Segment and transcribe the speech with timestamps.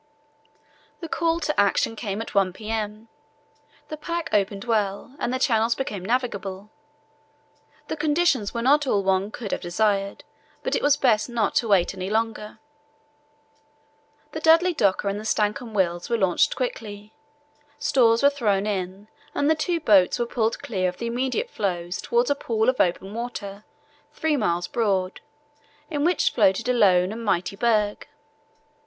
[0.99, 3.07] The call to action came at 1 p.m.
[3.89, 6.71] The pack opened well and the channels became navigable.
[7.87, 10.23] The conditions were not all one could have desired,
[10.63, 12.57] but it was best not to wait any longer.
[14.31, 17.13] The Dudley Docker and the Stancomb Wills were launched quickly.
[17.77, 22.01] Stores were thrown in, and the two boats were pulled clear of the immediate floes
[22.01, 23.65] towards a pool of open water
[24.15, 25.21] three miles broad,
[25.91, 28.07] in which floated a lone and mighty berg.